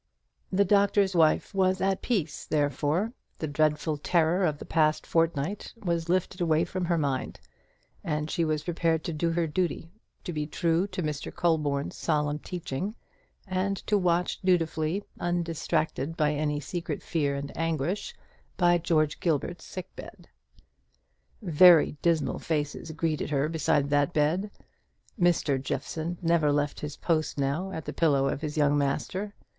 The 0.51 0.65
Doctor's 0.65 1.15
Wife 1.15 1.53
was 1.53 1.79
at 1.79 2.01
peace, 2.01 2.47
therefore; 2.47 3.13
the 3.37 3.45
dreadful 3.45 3.97
terror 3.97 4.43
of 4.45 4.57
the 4.57 4.65
past 4.65 5.05
fortnight 5.05 5.75
was 5.79 6.09
lifted 6.09 6.41
away 6.41 6.65
from 6.65 6.85
her 6.85 6.97
mind, 6.97 7.39
and 8.03 8.27
she 8.31 8.43
was 8.43 8.63
prepared 8.63 9.03
to 9.03 9.13
do 9.13 9.29
her 9.33 9.45
duty; 9.45 9.91
to 10.23 10.33
be 10.33 10.47
true 10.47 10.87
to 10.87 11.03
Mr. 11.03 11.31
Colborne's 11.31 11.97
solemn 11.97 12.39
teaching, 12.39 12.95
and 13.45 13.77
to 13.85 13.95
watch 13.95 14.41
dutifully, 14.41 15.03
undistracted 15.19 16.17
by 16.17 16.33
any 16.33 16.59
secret 16.59 17.03
fear 17.03 17.35
and 17.35 17.55
anguish, 17.55 18.15
by 18.57 18.79
George 18.79 19.19
Gilbert's 19.19 19.65
sick 19.65 19.95
bed. 19.95 20.27
Very 21.43 21.91
dismal 22.01 22.39
faces 22.39 22.89
greeted 22.89 23.29
her 23.29 23.47
beside 23.47 23.91
that 23.91 24.13
bed. 24.13 24.49
Mr. 25.19 25.61
Jeffson 25.61 26.17
never 26.23 26.51
left 26.51 26.79
his 26.79 26.97
post 26.97 27.37
now 27.37 27.71
at 27.71 27.85
the 27.85 27.93
pillow 27.93 28.27
of 28.27 28.41
his 28.41 28.57
young 28.57 28.75
master. 28.75 29.35